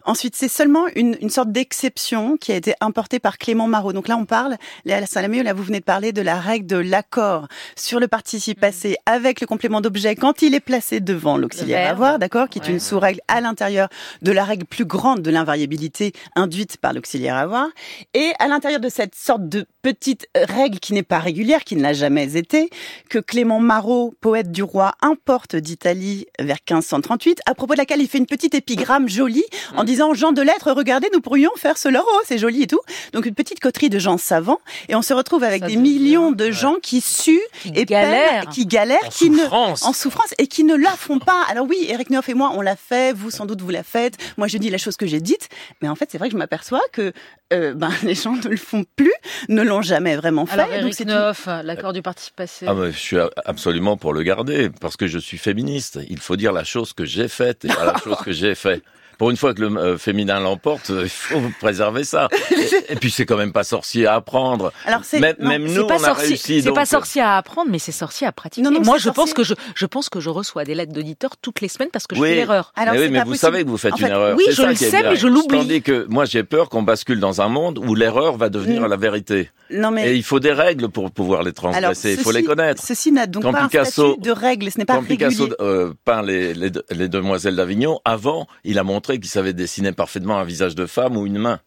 Ensuite, 0.05 0.35
c'est 0.35 0.47
seulement 0.47 0.85
une, 0.95 1.17
une 1.21 1.29
sorte 1.29 1.51
d'exception 1.51 2.37
qui 2.37 2.51
a 2.51 2.55
été 2.55 2.73
importée 2.81 3.19
par 3.19 3.37
Clément 3.37 3.67
Marot. 3.67 3.93
Donc 3.93 4.07
là, 4.07 4.17
on 4.17 4.25
parle, 4.25 4.57
Léa 4.85 5.05
Salamé, 5.05 5.43
là, 5.43 5.53
vous 5.53 5.63
venez 5.63 5.79
de 5.79 5.83
parler 5.85 6.11
de 6.11 6.21
la 6.21 6.39
règle 6.39 6.65
de 6.67 6.77
l'accord 6.77 7.47
sur 7.75 7.99
le 7.99 8.07
participe 8.07 8.59
passé 8.59 8.97
avec 9.05 9.41
le 9.41 9.47
complément 9.47 9.81
d'objet 9.81 10.15
quand 10.15 10.41
il 10.41 10.53
est 10.55 10.59
placé 10.59 10.99
devant 10.99 11.37
l'auxiliaire 11.37 11.91
avoir, 11.91 12.19
d'accord, 12.19 12.49
qui 12.49 12.59
est 12.59 12.63
Ouais. 12.63 12.71
une 12.71 12.79
sous-règle 12.79 13.19
à 13.27 13.41
l'intérieur 13.41 13.89
de 14.21 14.31
la 14.31 14.43
règle 14.43 14.65
plus 14.65 14.85
grande 14.85 15.21
de 15.21 15.31
l'invariabilité 15.31 16.13
induite 16.35 16.77
par 16.77 16.93
l'auxiliaire 16.93 17.35
avoir. 17.35 17.67
Et 18.13 18.31
à 18.39 18.47
l'intérieur 18.47 18.79
de 18.79 18.89
cette 18.89 19.15
sorte 19.15 19.47
de 19.47 19.65
petite 19.81 20.27
règle 20.35 20.79
qui 20.79 20.93
n'est 20.93 21.03
pas 21.03 21.19
régulière, 21.19 21.63
qui 21.63 21.75
ne 21.75 21.81
l'a 21.81 21.93
jamais 21.93 22.37
été, 22.37 22.69
que 23.09 23.19
Clément 23.19 23.59
Marot, 23.59 24.13
poète 24.21 24.51
du 24.51 24.63
roi, 24.63 24.93
importe 25.01 25.55
d'Italie 25.55 26.25
vers 26.39 26.57
1538, 26.69 27.41
à 27.45 27.53
propos 27.53 27.73
de 27.73 27.79
laquelle 27.79 28.01
il 28.01 28.07
fait 28.07 28.17
une 28.17 28.25
petite 28.25 28.55
épigramme 28.55 29.09
jolie 29.09 29.43
en 29.75 29.83
disant 29.83 30.13
Jean 30.13 30.31
de 30.31 30.41
lettres, 30.41 30.71
regardez, 30.71 31.09
nous 31.13 31.21
pourrions 31.21 31.51
faire 31.57 31.77
cela, 31.77 32.01
oh, 32.05 32.19
c'est 32.25 32.37
joli 32.37 32.63
et 32.63 32.67
tout. 32.67 32.79
Donc 33.11 33.25
une 33.25 33.35
petite 33.35 33.59
coterie 33.59 33.89
de 33.89 33.99
gens 33.99 34.17
savants 34.17 34.59
et 34.89 34.95
on 34.95 35.01
se 35.01 35.13
retrouve 35.13 35.43
avec 35.43 35.61
Ça 35.61 35.67
des 35.67 35.75
millions 35.75 36.31
de 36.31 36.51
gens 36.51 36.75
qui 36.81 37.01
suent 37.01 37.41
Qui 37.61 37.71
et 37.75 37.85
galèrent. 37.85 38.49
qui 38.49 38.65
galèrent, 38.65 39.05
En 39.05 39.09
qui 39.09 39.29
ne 39.29 39.43
en 39.43 39.93
souffrance 39.93 40.33
et 40.37 40.47
qui 40.47 40.63
ne 40.63 40.75
la 40.75 40.91
font 40.91 41.19
pas. 41.19 41.43
Alors 41.49 41.67
oui, 41.67 41.85
Eric 41.89 42.09
Neuf 42.09 42.29
et 42.29 42.33
moi, 42.33 42.51
on 42.55 42.61
l'a 42.61 42.75
fait, 42.75 43.13
vous 43.13 43.31
sans 43.31 43.45
doute 43.45 43.61
vous 43.61 43.71
la 43.73 43.83
faites, 43.83 44.15
moi 44.37 44.47
je 44.47 44.57
dis 44.57 44.69
la 44.69 44.77
chose 44.77 44.95
que 44.97 45.05
j'ai 45.05 45.19
dite, 45.19 45.49
mais 45.81 45.89
en 45.89 45.95
fait 45.95 46.07
c'est 46.11 46.17
vrai 46.17 46.29
que 46.29 46.33
je 46.33 46.37
m'aperçois 46.37 46.81
que 46.93 47.11
euh, 47.51 47.73
ben, 47.73 47.91
les 48.03 48.15
gens 48.15 48.35
ne 48.35 48.47
le 48.47 48.57
font 48.57 48.85
plus, 48.95 49.13
ne 49.49 49.61
l'ont 49.61 49.81
jamais 49.81 50.15
vraiment 50.15 50.45
fait. 50.45 50.53
Alors 50.53 50.67
donc 50.67 50.75
Eric 50.77 50.93
c'est 50.95 51.03
une- 51.03 51.09
Neuf, 51.09 51.47
l'accord 51.63 51.93
du 51.93 52.01
participe 52.01 52.35
passé. 52.35 52.65
Ah, 52.67 52.73
mais 52.73 52.91
je 52.91 52.97
suis 52.97 53.17
absolument 53.45 53.97
pour 53.97 54.13
le 54.13 54.23
garder, 54.23 54.69
parce 54.81 54.95
que 54.97 55.07
je 55.07 55.19
suis 55.19 55.37
féministe. 55.37 55.99
Il 56.09 56.19
faut 56.19 56.35
dire 56.35 56.53
la 56.53 56.63
chose 56.63 56.93
que 56.93 57.05
j'ai 57.05 57.27
faite 57.27 57.65
et 57.65 57.67
pas 57.67 57.85
la 57.85 57.97
chose 58.03 58.17
que 58.23 58.31
j'ai 58.31 58.55
fait. 58.55 58.81
Pour 59.17 59.29
une 59.31 59.37
fois 59.37 59.53
que 59.53 59.61
le 59.61 59.77
euh, 59.77 59.97
féminin 59.97 60.39
l'emporte, 60.39 60.89
euh, 60.89 61.03
il 61.03 61.09
faut 61.09 61.41
préserver 61.59 62.03
ça. 62.03 62.27
Et, 62.51 62.93
et 62.93 62.95
puis 62.95 63.11
c'est 63.11 63.25
quand 63.25 63.37
même 63.37 63.51
pas 63.53 63.63
sorcier 63.63 64.05
à 64.07 64.15
apprendre. 64.15 64.71
Alors 64.85 65.01
c'est 65.03 65.19
Même, 65.19 65.35
non, 65.39 65.49
même 65.49 65.67
C'est 65.67 65.73
nous, 65.75 65.87
pas, 65.87 65.95
on 65.99 66.03
a 66.03 66.07
sorcier, 66.07 66.27
réussi. 66.27 66.61
c'est 66.61 66.67
donc, 66.67 66.75
pas 66.75 66.85
sorcier 66.85 67.21
à 67.21 67.37
apprendre, 67.37 67.69
mais 67.71 67.79
c'est 67.79 67.91
sorcier 67.91 68.27
à 68.27 68.31
pratiquer. 68.31 68.61
Non, 68.63 68.71
non, 68.71 68.81
Moi, 68.81 68.97
je 68.97 69.09
pense 69.09 69.33
que 69.33 69.43
je, 69.43 69.53
je 69.75 69.85
pense 69.85 70.09
que 70.09 70.19
je 70.19 70.29
reçois 70.29 70.63
des 70.65 70.75
lettres 70.75 70.93
d'auditeurs 70.93 71.37
toutes 71.41 71.61
les 71.61 71.67
semaines 71.67 71.89
parce 71.91 72.07
que 72.07 72.15
je 72.15 72.21
Oui. 72.21 72.29
fais 72.29 72.35
l'erreur. 72.35 72.71
Alors, 72.75 72.93
mais 72.95 73.01
oui, 73.01 73.09
mais 73.09 73.19
vous 73.19 73.25
possible. 73.25 73.37
savez 73.39 73.63
que 73.63 73.69
vous 73.69 73.77
faites 73.77 73.93
En 73.93 73.97
une 73.97 74.03
fait, 74.05 74.09
erreur. 74.11 74.35
oui, 74.37 74.43
je 74.49 74.53
ça 74.61 74.69
le 74.69 74.75
sais, 74.75 75.03
mais 75.03 75.15
je 75.15 75.27
l'oublie. 75.27 75.59
Tandis 75.59 75.81
que 75.81 76.05
moi, 76.09 76.25
j'ai 76.25 76.43
peur 76.43 76.69
qu'on 76.69 76.83
bascule 76.83 77.19
dans 77.19 77.41
un 77.41 77.47
monde 77.49 77.77
où 77.79 77.95
l'erreur 77.95 78.37
va 78.37 78.49
devenir 78.49 78.81
Mm. 78.81 78.87
la 78.87 78.97
vérité. 78.97 79.49
non 79.69 79.91
mais 79.91 80.09
Et 80.11 80.15
il 80.15 80.23
faut 80.23 80.39
des 80.39 80.51
règles 80.51 80.89
pour 80.89 81.11
pouvoir 81.11 81.43
les 81.43 81.53
transgresser. 81.53 82.13
Il 82.13 82.19
faut 82.19 82.31
les 82.31 82.43
connaître. 82.43 82.83
Ceci 82.83 83.11
n'a 83.11 83.27
donc 83.27 83.43
pas 83.43 83.67
Picasso- 83.67 84.01
un 84.03 84.05
statut 84.13 84.21
de 84.21 84.31
règle, 84.31 84.71
ce 84.71 84.77
n'est 84.77 84.85
pas 84.85 84.95
Quand 84.95 85.03
Picasso 85.03 85.49
euh, 85.61 85.93
peint 86.05 86.21
les, 86.21 86.53
les, 86.53 86.71
les 86.91 87.07
demoiselles 87.07 87.55
d'Avignon, 87.55 87.99
avant, 88.05 88.47
il 88.63 88.79
a 88.79 88.83
montré 88.83 89.12
qu'il 89.19 89.29
savait 89.29 89.53
dessiner 89.53 89.91
parfaitement 89.91 90.37
un 90.37 90.43
visage 90.43 90.75
de 90.75 90.85
femme 90.85 91.17
ou 91.17 91.25
une 91.25 91.37
main. 91.37 91.59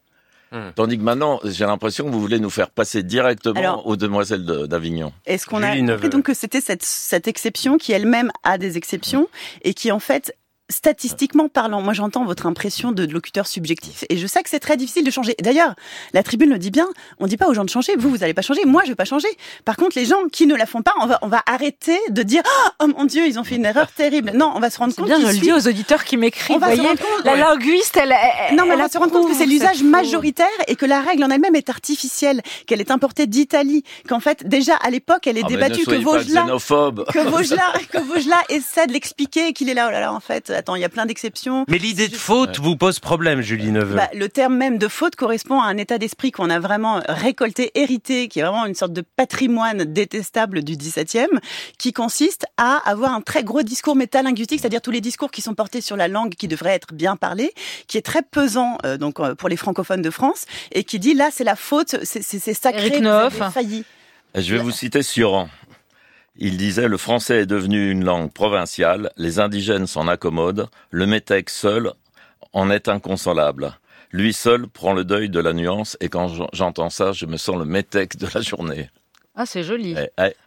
Hmm. 0.52 0.70
Tandis 0.76 0.96
que 0.96 1.02
maintenant, 1.02 1.40
j'ai 1.44 1.66
l'impression 1.66 2.04
que 2.06 2.10
vous 2.10 2.20
voulez 2.20 2.38
nous 2.38 2.50
faire 2.50 2.70
passer 2.70 3.02
directement 3.02 3.58
Alors- 3.58 3.86
aux 3.86 3.96
demoiselles 3.96 4.44
de- 4.44 4.66
d'Avignon. 4.66 5.12
Est-ce 5.26 5.44
qu'on 5.44 5.62
a 5.62 5.76
compris 5.76 6.08
donc 6.08 6.24
que 6.26 6.34
c'était 6.34 6.60
cette, 6.60 6.84
cette 6.84 7.26
exception 7.26 7.78
qui 7.78 7.90
elle-même 7.92 8.30
a 8.44 8.56
des 8.56 8.76
exceptions 8.76 9.28
et 9.62 9.74
qui 9.74 9.90
en 9.90 9.98
fait 9.98 10.36
statistiquement 10.68 11.48
parlant, 11.48 11.80
moi 11.80 11.92
j'entends 11.92 12.24
votre 12.24 12.46
impression 12.46 12.92
de 12.92 13.04
locuteur 13.04 13.46
subjectif 13.46 14.04
et 14.08 14.16
je 14.16 14.26
sais 14.26 14.42
que 14.42 14.50
c'est 14.50 14.60
très 14.60 14.76
difficile 14.76 15.04
de 15.04 15.10
changer. 15.10 15.34
D'ailleurs, 15.40 15.74
la 16.12 16.22
tribune 16.22 16.50
le 16.50 16.58
dit 16.58 16.70
bien, 16.70 16.88
on 17.18 17.26
dit 17.26 17.36
pas 17.36 17.48
aux 17.48 17.54
gens 17.54 17.64
de 17.64 17.70
changer, 17.70 17.94
vous 17.96 18.10
vous 18.10 18.24
allez 18.24 18.34
pas 18.34 18.42
changer, 18.42 18.64
moi 18.64 18.82
je 18.84 18.90
vais 18.90 18.94
pas 18.96 19.04
changer. 19.04 19.28
Par 19.64 19.76
contre, 19.76 19.96
les 19.96 20.04
gens 20.04 20.24
qui 20.32 20.46
ne 20.46 20.54
la 20.54 20.66
font 20.66 20.82
pas, 20.82 20.92
on 21.00 21.06
va 21.06 21.18
on 21.22 21.28
va 21.28 21.42
arrêter 21.46 21.98
de 22.10 22.22
dire 22.22 22.42
oh 22.82 22.86
mon 22.88 23.04
dieu, 23.04 23.26
ils 23.26 23.38
ont 23.38 23.44
fait 23.44 23.56
une 23.56 23.64
erreur 23.64 23.90
terrible. 23.92 24.32
Non, 24.34 24.52
on 24.54 24.60
va 24.60 24.70
se 24.70 24.78
rendre 24.78 24.94
compte 24.94 25.06
bien, 25.06 25.20
je 25.20 25.26
le 25.26 25.38
dis 25.38 25.52
aux 25.52 25.68
auditeurs 25.68 26.04
qui 26.04 26.16
m'écrivent. 26.16 26.56
On 26.56 26.58
va 26.58 26.68
Vous 26.70 26.76
se 26.76 26.80
voyez, 26.80 26.88
rendre 26.96 27.16
compte, 27.16 27.24
la 27.24 27.36
linguiste, 27.36 27.96
elle, 27.96 28.14
elle 28.48 28.56
Non, 28.56 28.64
mais 28.66 28.74
on 28.74 28.78
va 28.78 28.88
se 28.88 28.98
rendre 28.98 29.12
compte 29.12 29.28
que 29.28 29.34
c'est 29.34 29.46
l'usage 29.46 29.82
majoritaire 29.82 30.46
et 30.68 30.76
que 30.76 30.86
la 30.86 31.00
règle 31.00 31.24
en 31.24 31.30
elle-même 31.30 31.54
est 31.54 31.70
artificielle, 31.70 32.42
qu'elle 32.66 32.80
est 32.80 32.90
importée 32.90 33.26
d'Italie, 33.26 33.84
qu'en 34.08 34.20
fait 34.20 34.46
déjà 34.46 34.74
à 34.76 34.90
l'époque 34.90 35.26
elle 35.26 35.38
est 35.38 35.42
Ah, 35.44 35.48
mais 35.48 35.54
débattue, 35.56 35.84
que 35.84 35.94
Vaugelas 35.94 36.46
que 37.12 37.18
Vaugelas, 37.28 37.72
que 37.90 37.98
Vaugelas 37.98 38.42
essaie 38.48 38.86
de 38.86 38.92
l'expliquer, 38.92 39.52
qu'il 39.52 39.68
est 39.68 39.74
là, 39.74 39.86
oh 39.88 39.90
là 39.92 40.00
là, 40.00 40.12
en 40.12 40.20
fait, 40.20 40.52
attends, 40.56 40.74
il 40.74 40.82
y 40.82 40.84
a 40.84 40.88
plein 40.88 41.06
d'exceptions. 41.06 41.64
Mais 41.68 41.78
l'idée 41.78 42.08
de 42.08 42.16
faute 42.16 42.58
vous 42.58 42.76
pose 42.76 42.98
problème, 42.98 43.40
Julie 43.40 43.70
Neveu. 43.70 43.96
Bah, 43.96 44.08
le 44.14 44.28
terme 44.28 44.56
même 44.56 44.78
de 44.78 44.88
faute 44.88 45.16
correspond 45.16 45.60
à 45.60 45.66
un 45.66 45.76
état 45.76 45.98
d'esprit 45.98 46.32
qu'on 46.32 46.50
a 46.50 46.58
vraiment 46.58 47.00
récolté, 47.08 47.70
hérité, 47.74 48.28
qui 48.28 48.40
est 48.40 48.42
vraiment 48.42 48.66
une 48.66 48.74
sorte 48.74 48.92
de 48.92 49.02
patrimoine 49.02 49.84
détestable 49.84 50.64
du 50.64 50.74
17e, 50.74 51.26
qui 51.78 51.92
consiste 51.92 52.46
à 52.56 52.76
avoir 52.88 53.12
un 53.12 53.20
très 53.20 53.44
gros 53.44 53.62
discours 53.62 53.96
métalinguistique, 53.96 54.60
c'est-à-dire 54.60 54.80
tous 54.80 54.90
les 54.90 55.00
discours 55.00 55.30
qui 55.30 55.42
sont 55.42 55.54
portés 55.54 55.80
sur 55.80 55.96
la 55.96 56.08
langue 56.08 56.34
qui 56.34 56.48
devrait 56.48 56.74
être 56.74 56.92
bien 56.92 57.16
parlée, 57.16 57.52
qui 57.86 57.98
est 57.98 58.02
très 58.02 58.22
pesant 58.22 58.78
euh, 58.84 58.96
donc 58.96 59.20
euh, 59.20 59.34
pour 59.34 59.48
les 59.48 59.56
francophones 59.56 60.02
de 60.02 60.10
France, 60.10 60.46
et 60.72 60.84
qui 60.84 60.98
dit 60.98 61.14
là 61.14 61.28
c'est 61.30 61.44
la 61.44 61.56
faute, 61.56 61.96
c'est 62.02 62.22
sacré, 62.54 63.00
vous 63.00 63.06
avez 63.06 63.50
failli. 63.52 63.84
Je 64.34 64.54
vais 64.54 64.60
vous 64.60 64.70
citer 64.70 65.02
Sioran. 65.02 65.48
Il 66.38 66.58
disait 66.58 66.88
le 66.88 66.98
français 66.98 67.40
est 67.40 67.46
devenu 67.46 67.90
une 67.90 68.04
langue 68.04 68.30
provinciale, 68.30 69.10
les 69.16 69.40
indigènes 69.40 69.86
s'en 69.86 70.06
accommodent, 70.06 70.68
le 70.90 71.06
métèque 71.06 71.48
seul 71.48 71.92
en 72.52 72.70
est 72.70 72.88
inconsolable. 72.88 73.72
lui 74.12 74.32
seul 74.32 74.68
prend 74.68 74.92
le 74.92 75.04
deuil 75.04 75.30
de 75.30 75.40
la 75.40 75.52
nuance 75.52 75.96
et 76.00 76.08
quand 76.08 76.28
j'entends 76.52 76.90
ça, 76.90 77.12
je 77.12 77.26
me 77.26 77.36
sens 77.38 77.56
le 77.56 77.64
métèque 77.64 78.16
de 78.18 78.28
la 78.34 78.40
journée. 78.42 78.90
Ah, 79.38 79.44
c'est 79.44 79.62
joli. 79.62 79.94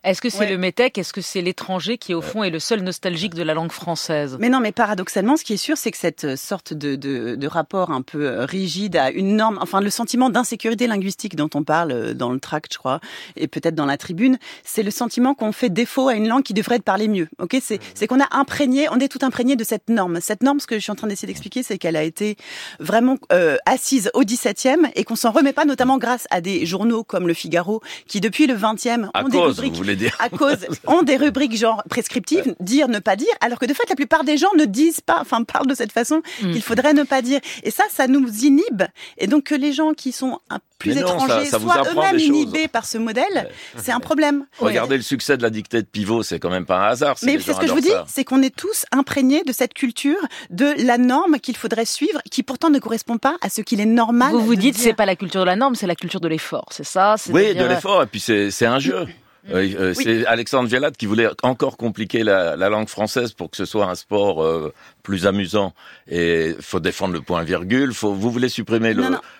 Est-ce 0.03 0.19
que 0.19 0.31
c'est 0.31 0.49
le 0.49 0.57
métèque? 0.57 0.97
Est-ce 0.97 1.13
que 1.13 1.21
c'est 1.21 1.41
l'étranger 1.41 1.99
qui, 1.99 2.15
au 2.15 2.21
fond, 2.21 2.43
est 2.43 2.49
le 2.49 2.57
seul 2.57 2.81
nostalgique 2.81 3.35
de 3.35 3.43
la 3.43 3.53
langue 3.53 3.71
française? 3.71 4.35
Mais 4.39 4.49
non, 4.49 4.59
mais 4.59 4.71
paradoxalement, 4.71 5.37
ce 5.37 5.43
qui 5.43 5.53
est 5.53 5.57
sûr, 5.57 5.77
c'est 5.77 5.91
que 5.91 5.97
cette 5.97 6.23
euh, 6.23 6.35
sorte 6.35 6.73
de, 6.73 6.95
de, 6.95 7.35
de, 7.35 7.47
rapport 7.47 7.91
un 7.91 8.01
peu 8.01 8.25
euh, 8.25 8.45
rigide 8.45 8.95
à 8.95 9.11
une 9.11 9.35
norme, 9.35 9.59
enfin, 9.61 9.79
le 9.79 9.91
sentiment 9.91 10.31
d'insécurité 10.31 10.87
linguistique 10.87 11.35
dont 11.35 11.51
on 11.53 11.63
parle 11.63 11.91
euh, 11.91 12.13
dans 12.15 12.31
le 12.31 12.39
tract, 12.39 12.73
je 12.73 12.79
crois, 12.79 12.99
et 13.35 13.47
peut-être 13.47 13.75
dans 13.75 13.85
la 13.85 13.97
tribune, 13.97 14.39
c'est 14.63 14.81
le 14.81 14.89
sentiment 14.89 15.35
qu'on 15.35 15.51
fait 15.51 15.69
défaut 15.69 16.07
à 16.07 16.15
une 16.15 16.27
langue 16.27 16.41
qui 16.41 16.55
devrait 16.55 16.77
être 16.77 16.83
parlée 16.83 17.07
mieux. 17.07 17.27
Ok, 17.37 17.57
c'est 17.61 17.77
mmh. 17.77 17.91
c'est 17.93 18.07
qu'on 18.07 18.21
a 18.21 18.27
imprégné, 18.31 18.87
on 18.89 18.99
est 18.99 19.07
tout 19.07 19.23
imprégné 19.23 19.55
de 19.55 19.63
cette 19.63 19.89
norme. 19.89 20.19
Cette 20.19 20.41
norme, 20.41 20.59
ce 20.59 20.65
que 20.65 20.75
je 20.75 20.81
suis 20.81 20.91
en 20.91 20.95
train 20.95 21.07
d'essayer 21.07 21.27
d'expliquer, 21.27 21.61
c'est 21.61 21.77
qu'elle 21.77 21.95
a 21.95 22.03
été 22.03 22.37
vraiment 22.79 23.17
euh, 23.31 23.57
assise 23.67 24.09
au 24.15 24.23
17e 24.23 24.89
et 24.95 25.03
qu'on 25.03 25.15
s'en 25.15 25.29
remet 25.29 25.53
pas, 25.53 25.65
notamment 25.65 25.99
grâce 25.99 26.25
à 26.31 26.41
des 26.41 26.65
journaux 26.65 27.03
comme 27.03 27.27
Le 27.27 27.35
Figaro, 27.35 27.81
qui 28.07 28.19
depuis 28.19 28.47
le 28.47 28.55
20 28.55 28.78
à 28.87 28.95
ont 28.97 29.23
cause, 29.23 29.31
des 29.31 29.39
rubriques, 29.39 29.71
vous 29.71 29.77
voulez 29.77 29.95
dire. 29.95 30.15
à 30.19 30.29
cause, 30.29 30.65
ont 30.87 31.01
des 31.01 31.17
rubriques 31.17 31.55
genre 31.55 31.83
prescriptives, 31.89 32.55
dire, 32.59 32.87
ne 32.87 32.99
pas 32.99 33.15
dire, 33.15 33.27
alors 33.41 33.59
que 33.59 33.65
de 33.65 33.73
fait, 33.73 33.87
la 33.89 33.95
plupart 33.95 34.23
des 34.23 34.37
gens 34.37 34.53
ne 34.57 34.65
disent 34.65 35.01
pas, 35.01 35.17
enfin, 35.19 35.43
parlent 35.43 35.67
de 35.67 35.75
cette 35.75 35.91
façon 35.91 36.21
mm. 36.41 36.51
qu'il 36.51 36.61
faudrait 36.61 36.93
ne 36.93 37.03
pas 37.03 37.21
dire. 37.21 37.39
Et 37.63 37.71
ça, 37.71 37.83
ça 37.89 38.07
nous 38.07 38.27
inhibe. 38.45 38.83
Et 39.17 39.27
donc, 39.27 39.45
que 39.45 39.55
les 39.55 39.73
gens 39.73 39.93
qui 39.93 40.11
sont 40.11 40.39
un 40.49 40.59
plus 40.79 40.97
étrangers 40.97 41.45
soient 41.45 41.83
eux-mêmes 41.91 42.17
inhibés 42.17 42.67
par 42.67 42.85
ce 42.85 42.97
modèle, 42.97 43.49
c'est 43.77 43.91
un 43.91 43.99
problème. 43.99 44.45
Regardez 44.59 44.97
le 44.97 45.03
succès 45.03 45.37
de 45.37 45.43
la 45.43 45.49
dictée 45.49 45.81
de 45.81 45.87
Pivot, 45.87 46.23
c'est 46.23 46.39
quand 46.39 46.49
même 46.49 46.65
pas 46.65 46.79
un 46.79 46.87
hasard. 46.87 47.15
Mais 47.23 47.37
c'est 47.39 47.53
ce 47.53 47.59
que 47.59 47.67
je 47.67 47.73
vous 47.73 47.81
dis, 47.81 47.91
c'est 48.07 48.23
qu'on 48.23 48.41
est 48.41 48.55
tous 48.55 48.85
imprégnés 48.91 49.43
de 49.43 49.51
cette 49.51 49.73
culture, 49.73 50.19
de 50.49 50.73
la 50.85 50.97
norme 50.97 51.39
qu'il 51.39 51.57
faudrait 51.57 51.85
suivre, 51.85 52.19
qui 52.31 52.41
pourtant 52.43 52.69
ne 52.69 52.79
correspond 52.79 53.17
pas 53.17 53.35
à 53.41 53.49
ce 53.49 53.61
qu'il 53.61 53.81
est 53.81 53.85
normal. 53.85 54.31
Vous 54.31 54.39
vous 54.45 54.55
dites, 54.55 54.77
c'est 54.77 54.93
pas 54.93 55.05
la 55.05 55.15
culture 55.15 55.41
de 55.41 55.45
la 55.45 55.55
norme, 55.55 55.75
c'est 55.75 55.87
la 55.87 55.95
culture 55.95 56.21
de 56.21 56.27
l'effort, 56.27 56.67
c'est 56.71 56.85
ça 56.85 57.15
Oui, 57.29 57.53
de 57.53 57.65
l'effort, 57.65 58.01
et 58.03 58.07
puis 58.07 58.19
c'est 58.19 58.65
un 58.65 58.79
jeu. 58.79 59.05
Euh, 59.51 59.93
c'est 59.93 60.25
Alexandre 60.25 60.67
Vialat 60.67 60.91
qui 60.91 61.05
voulait 61.05 61.27
encore 61.43 61.77
compliquer 61.77 62.23
la, 62.23 62.55
langue 62.69 62.89
française 62.89 63.33
pour 63.33 63.49
que 63.49 63.57
ce 63.57 63.65
soit 63.65 63.85
un 63.85 63.95
sport 63.95 64.43
euh, 64.43 64.73
plus 65.03 65.25
amusant. 65.25 65.73
Et 66.09 66.55
faut 66.59 66.79
défendre 66.79 67.13
le 67.13 67.21
point 67.21 67.43
virgule. 67.43 67.93
Faut, 67.93 68.13
vous 68.13 68.31
voulez 68.31 68.49
supprimer 68.49 68.93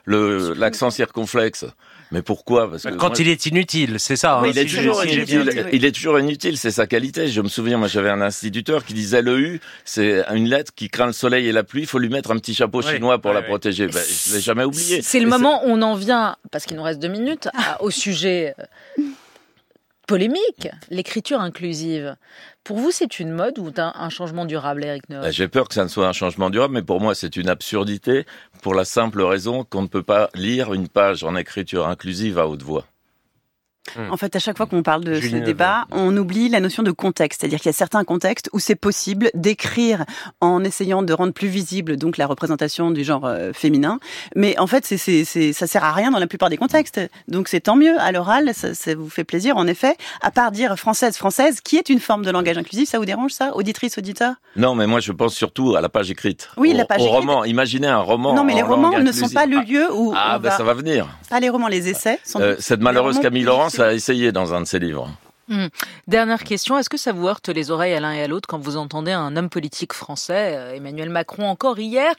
le 0.06 0.54
l'accent 0.54 0.90
circonflexe. 0.90 1.66
Mais 2.12 2.24
pourquoi? 2.24 2.70
Parce 2.70 2.84
que 2.84 2.90
Quand 2.96 3.20
il 3.20 3.28
est 3.28 3.46
inutile, 3.46 4.00
c'est 4.00 4.16
ça. 4.16 4.40
Hein, 4.40 4.48
il, 4.48 4.58
est 4.58 4.66
toujours 4.66 5.06
inutile, 5.06 5.68
il 5.72 5.86
est 5.86 5.92
toujours 5.92 6.20
inutile, 6.20 6.58
c'est 6.58 6.72
sa 6.72 6.88
qualité. 6.88 7.28
Je 7.28 7.42
me 7.42 7.48
souviens, 7.48 7.78
moi 7.78 7.88
j'avais 7.88 8.10
un 8.10 8.22
instituteur 8.22 8.84
qui 8.84 8.96
disait 8.96 9.22
le 9.22 9.40
U, 9.40 9.62
c'est 9.86 10.24
une 10.34 10.50
lettre 10.50 10.72
qui 10.76 10.90
craint 10.90 11.06
le 11.06 11.14
soleil 11.14 11.48
et 11.48 11.52
la 11.52 11.64
pluie, 11.64 11.82
il 11.82 11.88
faut 11.88 12.00
lui 12.00 12.10
mettre 12.10 12.32
un 12.32 12.38
petit 12.38 12.56
chapeau 12.56 12.82
chinois 12.82 13.20
pour 13.20 13.32
la 13.32 13.44
protéger. 13.44 13.88
Ben, 13.88 14.02
je 14.04 14.34
l'ai 14.34 14.42
jamais 14.42 14.64
oublié. 14.64 15.02
C'est 15.04 15.20
le 15.20 15.28
moment 15.28 15.64
où 15.66 15.70
on 15.70 15.82
en 15.84 15.94
vient, 15.94 16.36
parce 16.52 16.66
qu'il 16.66 16.78
nous 16.78 16.84
reste 16.84 17.00
deux 17.00 17.10
minutes, 17.10 17.48
au 17.80 17.92
sujet 17.92 18.56
euh, 18.60 19.04
polémique, 20.10 20.68
l'écriture 20.90 21.40
inclusive. 21.40 22.16
Pour 22.64 22.78
vous, 22.78 22.90
c'est 22.90 23.20
une 23.20 23.30
mode 23.30 23.60
ou 23.60 23.72
un 23.78 24.10
changement 24.10 24.46
durable, 24.46 24.84
Eric 24.84 25.04
bah, 25.08 25.30
J'ai 25.30 25.48
peur 25.48 25.68
que 25.68 25.76
ça 25.76 25.84
ne 25.84 25.88
soit 25.88 26.08
un 26.08 26.14
changement 26.14 26.50
durable, 26.50 26.74
mais 26.74 26.82
pour 26.82 27.00
moi, 27.00 27.14
c'est 27.14 27.36
une 27.36 27.48
absurdité 27.48 28.26
pour 28.64 28.74
la 28.74 28.86
simple 28.86 29.22
raison 29.22 29.64
qu'on 29.64 29.84
ne 29.84 29.88
peut 29.88 30.02
pas 30.02 30.32
lire 30.34 30.74
une 30.74 30.88
page 30.88 31.24
en 31.24 31.36
écriture 31.36 31.88
inclusive 31.88 32.40
à 32.40 32.48
haute 32.48 32.64
voix. 32.64 32.86
En 34.12 34.18
fait, 34.18 34.36
à 34.36 34.40
chaque 34.40 34.58
fois 34.58 34.66
qu'on 34.66 34.84
parle 34.84 35.04
de 35.04 35.20
ce 35.20 35.36
débat, 35.38 35.86
on 35.92 36.16
oublie 36.16 36.50
la 36.50 36.60
notion 36.60 36.84
de 36.84 36.92
contexte. 36.92 37.42
C'est-à-dire 37.42 37.60
qu'il 37.60 37.68
y 37.68 37.70
a 37.70 37.74
certains 37.74 38.04
contextes 38.04 38.50
où 38.54 38.60
c'est 38.60 38.76
possible 38.76 39.32
d'écrire 39.34 40.06
en 40.42 40.64
essayant 40.64 41.04
de 41.04 41.14
rendre 41.14 41.34
plus 41.34 41.48
visible 41.48 41.98
donc 41.98 42.18
la 42.18 42.28
représentation 42.28 42.92
du 42.92 43.04
genre 43.04 43.26
euh, 43.26 43.54
féminin. 43.54 44.00
Mais 44.36 44.58
en 44.60 44.68
fait, 44.68 44.86
c'est, 44.86 44.98
c'est, 44.98 45.54
ça 45.54 45.68
sert 45.68 45.84
à 45.84 45.92
rien 45.92 46.12
dans 46.12 46.20
la 46.20 46.28
plupart 46.28 46.50
des 46.50 46.58
contextes. 46.58 47.00
Donc 47.28 47.48
c'est 47.48 47.62
tant 47.62 47.76
mieux. 47.76 48.00
À 48.00 48.12
l'oral, 48.12 48.52
ça, 48.54 48.74
ça, 48.74 48.96
vous 48.96 49.10
fait 49.10 49.24
plaisir, 49.24 49.58
en 49.58 49.68
effet. 49.68 49.96
À 50.22 50.32
part 50.32 50.52
dire 50.52 50.78
française, 50.78 51.18
française, 51.18 51.62
qui 51.62 51.78
est 51.78 51.90
une 51.90 52.00
forme 52.00 52.24
de 52.24 52.32
langage 52.32 52.58
inclusif, 52.58 52.90
ça 52.90 53.00
vous 53.00 53.06
dérange 53.06 53.32
ça, 53.32 53.56
auditrice, 53.56 53.98
auditeur? 53.98 54.36
Non, 54.56 54.76
mais 54.76 54.88
moi 54.88 55.00
je 55.00 55.12
pense 55.12 55.34
surtout 55.34 55.76
à 55.76 55.82
la 55.82 55.90
page 55.90 56.12
écrite. 56.12 56.50
Oui, 56.58 56.74
la 56.74 56.86
page 56.86 57.02
au 57.02 57.06
écrite. 57.06 57.20
roman. 57.20 57.44
Imaginez 57.46 57.88
un 57.88 58.00
roman. 58.00 58.34
Non, 58.34 58.44
mais 58.44 58.56
les 58.56 58.62
romans 58.62 58.98
ne 59.00 59.12
sont 59.12 59.30
pas 59.30 59.46
le 59.46 59.60
lieu 59.62 59.88
où. 59.94 60.14
Ah, 60.16 60.40
ben 60.40 60.52
ça 60.52 60.64
va 60.64 60.74
venir. 60.74 61.08
Pas 61.30 61.40
les 61.40 61.50
romans, 61.50 61.68
les 61.68 61.90
essais. 61.90 62.20
Sont 62.24 62.42
euh, 62.42 62.56
cette 62.60 62.82
malheureuse 62.82 63.20
Camille 63.20 63.44
Laurence 63.80 63.92
a 63.92 63.94
essayé 63.94 64.32
dans 64.32 64.54
un 64.54 64.62
de 64.62 64.66
ses 64.66 64.80
livres. 64.80 65.10
Hmm. 65.48 65.68
Dernière 66.08 66.44
question, 66.44 66.78
est-ce 66.78 66.90
que 66.90 66.98
ça 66.98 67.12
vous 67.12 67.28
heurte 67.28 67.50
les 67.50 67.72
oreilles 67.72 67.96
à 67.96 68.00
l'un 68.00 68.14
et 68.14 68.22
à 68.22 68.28
l'autre 68.28 68.48
quand 68.48 68.60
vous 68.60 68.78
entendez 68.78 69.12
un 69.12 69.36
homme 69.36 69.50
politique 69.50 69.94
français, 69.94 70.56
euh, 70.56 70.76
Emmanuel 70.76 71.10
Macron 71.10 71.50
encore 71.50 71.80
hier, 71.80 72.14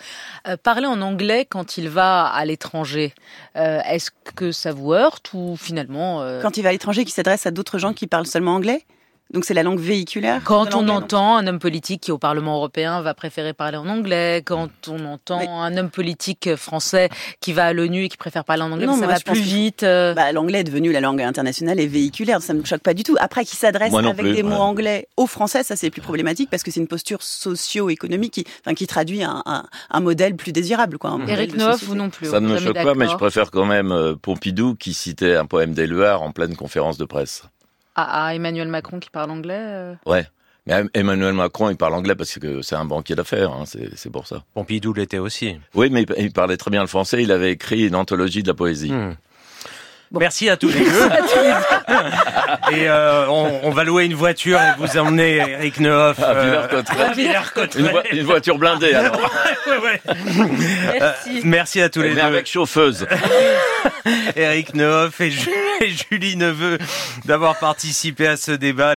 euh, 0.49 0.57
parler 0.57 0.87
en 0.87 1.01
anglais 1.01 1.47
quand 1.49 1.79
il 1.79 1.89
va 1.89 2.27
à 2.27 2.45
l'étranger? 2.45 3.15
Euh, 3.55 3.81
Est-ce 3.83 4.11
que 4.35 4.51
ça 4.51 4.73
vous 4.73 4.93
heurte 4.93 5.31
ou 5.33 5.57
finalement... 5.57 6.25
Quand 6.43 6.57
il 6.57 6.63
va 6.63 6.71
à 6.71 6.73
l'étranger, 6.73 7.05
qu'il 7.05 7.15
s'adresse 7.15 7.47
à 7.47 7.53
d'autres 7.53 7.79
gens 7.79 7.93
qui 7.93 8.09
parlent 8.09 8.27
seulement 8.27 8.55
anglais? 8.55 8.85
Donc 9.33 9.45
c'est 9.45 9.55
la 9.55 9.63
langue 9.63 9.79
véhiculaire. 9.79 10.43
Quand 10.45 10.75
on 10.75 10.89
entend 10.89 11.37
un 11.37 11.47
homme 11.47 11.61
politique 11.61 12.03
qui 12.03 12.13
au 12.13 12.19
Parlement 12.19 12.57
européen 12.57 13.01
va 13.01 13.15
préférer 13.15 13.53
parler 13.53 13.77
en 13.77 13.89
anglais, 13.89 14.43
quand 14.45 14.71
on 14.89 15.05
entend 15.05 15.63
un 15.63 15.77
homme 15.77 15.91
politique 15.91 16.57
français 16.57 17.09
qui 17.41 17.53
va 17.53 17.67
à 17.67 17.73
l'ONU 17.73 18.05
et 18.05 18.09
qui 18.09 18.17
préfère 18.17 18.45
parler 18.45 18.63
en 18.63 18.73
anglais, 18.73 18.89
ça 18.99 19.07
va 19.07 19.21
plus 19.21 19.41
vite. 19.41 19.85
Euh. 19.85 20.15
Bah, 20.15 20.33
l'anglais 20.33 20.61
est 20.61 20.65
devenu 20.65 20.91
la 20.91 21.01
langue 21.01 21.23
internationale 21.23 21.79
et 21.79 21.87
véhiculaire, 21.87 22.43
ça 22.43 22.55
ne 22.55 22.61
me 22.61 22.65
choque 22.65 22.83
pas 22.83 22.95
du 22.95 23.05
tout. 23.05 23.17
Après, 23.21 23.45
qu'il 23.45 23.59
s'adresse 23.59 23.95
avec 23.95 24.33
des 24.33 24.43
mots 24.43 24.57
anglais 24.57 25.07
aux 25.17 25.27
Français, 25.27 25.63
ça 25.63 25.77
c'est 25.77 25.91
plus 25.91 26.03
problématique 26.03 26.51
parce 26.51 26.65
que 26.65 26.71
c'est 26.71 26.81
une 26.81 26.89
posture 26.89 27.23
socio-économique 27.23 28.33
qui, 28.33 28.45
enfin, 28.65 28.75
qui 28.75 28.87
traduit 28.87 29.23
un, 29.23 29.43
un, 29.47 30.01
modèle 30.01 30.35
plus 30.35 30.53
désirable. 30.53 30.99
Quoi, 30.99 31.19
Eric 31.29 31.57
Neuf 31.57 31.89
ou 31.89 31.95
non 31.95 32.11
plus 32.11 32.27
Ça 32.27 32.41
ne 32.41 32.49
me 32.49 32.59
choque 32.59 32.75
pas, 32.75 32.95
mais 32.95 33.09
je 33.09 33.17
préfère 33.17 33.51
quand 33.51 33.67
même 33.67 33.93
euh, 33.93 34.15
Pompidou 34.21 34.75
qui 34.75 34.93
citait 34.93 35.37
un 35.37 35.47
poème 35.47 35.73
d'Éluard 35.73 36.23
en 36.23 36.33
pleine 36.33 36.57
conférence 36.57 36.99
de 36.99 37.05
presse 37.05 37.43
à, 38.03 38.35
Emmanuel 38.35 38.69
Macron 38.69 39.01
qui 39.01 39.11
parle 39.11 39.31
anglais 39.31 39.59
euh 39.59 39.95
Ouais. 40.07 40.27
Mais 40.67 40.85
Emmanuel 40.95 41.33
Macron, 41.33 41.71
il 41.71 41.77
parle 41.77 41.95
anglais 41.95 42.15
parce 42.15 42.39
que 42.39 42.61
c'est 42.63 42.77
un 42.77 42.85
banquier 42.85 43.15
d'affaires, 43.15 43.51
hein, 43.51 43.65
c'est 43.67 44.11
pour 44.11 44.27
ça. 44.27 44.45
Pompidou 44.55 44.93
l'était 44.93 45.19
aussi. 45.19 45.57
Oui, 45.75 45.89
mais 45.91 46.05
il 46.19 46.33
parlait 46.33 46.59
très 46.59 46.71
bien 46.71 46.83
le 46.83 46.87
français, 46.87 47.23
il 47.23 47.33
avait 47.33 47.53
écrit 47.53 47.89
une 47.89 47.95
anthologie 47.95 48.43
de 48.43 48.49
la 48.49 48.55
poésie. 48.55 48.93
Hmm. 48.93 49.15
Merci 50.13 50.51
à 50.51 50.57
tous 50.57 50.69
les 50.69 50.81
deux. 50.81 51.09
et 52.73 52.89
euh, 52.89 53.29
on, 53.29 53.61
on, 53.63 53.71
va 53.71 53.85
louer 53.85 54.07
une 54.07 54.15
voiture 54.15 54.59
et 54.59 54.73
vous 54.77 54.99
emmener 54.99 55.37
Eric 55.37 55.79
Neuf 55.79 56.21
à 56.21 56.31
euh, 56.31 56.83
Villers-Cotterêts. 57.15 58.03
Une, 58.11 58.19
une, 58.19 58.25
voiture 58.25 58.59
blindée 58.59 58.93
alors. 58.93 59.17
ouais, 59.69 59.79
ouais, 59.79 60.01
merci. 60.99 61.39
Euh, 61.39 61.41
merci 61.45 61.81
à 61.81 61.89
tous 61.89 62.03
les 62.03 62.15
deux. 62.15 62.21
avec 62.21 62.49
chauffeuse. 62.49 63.07
Eric 64.37 64.75
Neuf 64.75 65.21
et, 65.21 65.33
et 65.81 65.91
Julie 66.11 66.37
Neveu 66.37 66.79
d'avoir 67.25 67.61
participé 67.61 68.27
à 68.27 68.37
ce 68.37 68.51
débat. 68.51 68.89